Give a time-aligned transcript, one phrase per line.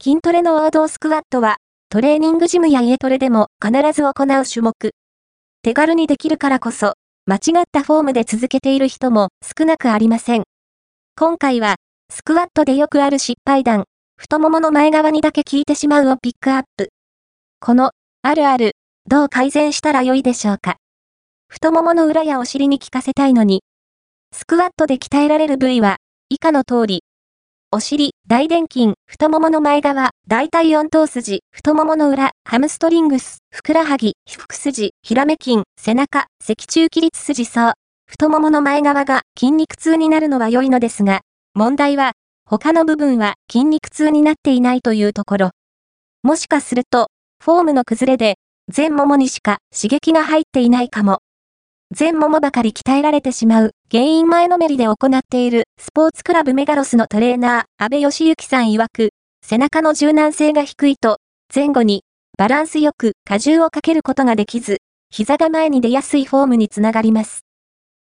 [0.00, 1.56] 筋トレの王道スクワットは、
[1.90, 4.72] トレーニングジムや家トレでも必ず行う種目。
[5.62, 6.94] 手軽にできるからこそ、
[7.26, 10.44] 間違ったフォームで続けている人も少なくありません。
[11.16, 11.78] 今回は、
[12.10, 16.90] スクワットでよくある失敗談、太ももの前側にだけ効いてしまうをピックアップ。
[17.58, 17.90] この、
[18.22, 18.76] あるある、
[19.08, 20.76] どう改善したらよいでしょうか。
[21.48, 23.64] 太ももの裏やお尻に効かせたいのに、
[24.32, 25.96] スクワットで鍛えられる部位は、
[26.28, 27.02] 以下の通り、
[27.70, 37.74] お尻、大臀筋、太ももの前側、大腿四頭筋、太ももの裏、ハムストリングス、ふくらはぎ、皮腹筋、ヒラメ筋、背中、脊柱起立筋層。
[38.06, 41.20] 太ももの前側が筋肉痛になるのは良いのですが、
[41.52, 42.12] 問題は、
[42.46, 45.50] 他の部分は筋肉痛になっていないというところ。
[46.22, 47.08] もしかすると、
[47.44, 48.36] フォームの崩れで、
[48.70, 51.18] 全ももにしか刺激が入っていないかも。
[51.90, 59.10] 全ももばかり鍛えられてしまう原因前のめりで行っているスポーツクラブメガロスのトレーナー、安倍義行さん曰く、
[59.42, 61.16] 背中の柔軟性が低いと、
[61.54, 62.02] 前後に
[62.36, 67.40] バランスよく荷重をかけることができず、膝が前に出やすいフォームにつながります。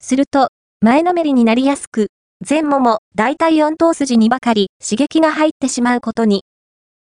[0.02, 2.08] すると、前のめりになりやすく、
[2.48, 6.44] 前もも、大体四頭筋にばかり刺激が入ってしまうことに、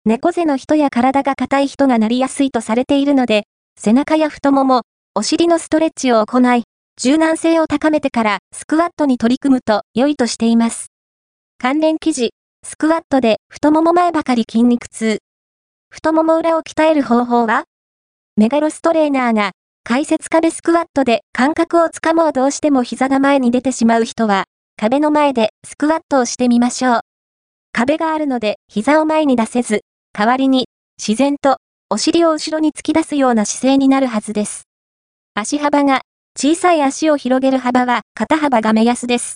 [0.04, 3.44] 猫背の人や体が硬い人がなりやすいとされているので、
[3.80, 4.82] 背中や太もも、
[5.20, 6.62] お尻のストレッチを行い、
[7.02, 10.92] 柔軟性を高めてからスクワットに取り組むと良いとしています。
[11.58, 15.18] 関連記事、スクワットで太もも前ばかり筋肉痛。
[15.90, 17.64] 太もも裏を鍛える方法は？
[18.36, 24.44] メガロストレーナーが解説壁スクワットで感覚をつかもうどうしても膝が前に出てしまう人は
[24.76, 27.00] 壁の前でスクワットをしてみましょう。
[27.72, 29.82] 壁があるので膝を前に出せず、
[30.14, 30.68] 代わりに
[31.04, 31.58] 自然と
[31.90, 34.66] お尻を後ろに突き出すような姿勢になるはずです。
[35.40, 36.02] 足幅が
[36.36, 39.36] 小さい足を広げる幅は肩幅が目安です。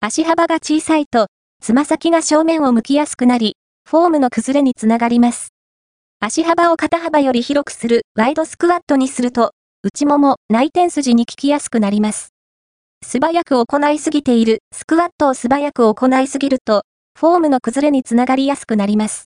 [0.00, 1.28] 足幅が小さいと、
[1.62, 3.54] つま先が正面を向きやすくなり、
[3.88, 5.50] フォームの崩れにつながります。
[6.18, 9.52] 足幅を肩幅より広くするワイドスクワットにすると、
[9.84, 12.30] 内もも、内転筋に効きやすくなります。
[13.06, 16.82] 素早く行いすぎているスクワットを素早く行いすぎると、
[17.16, 19.18] フォームの崩れにつながりやすくなります。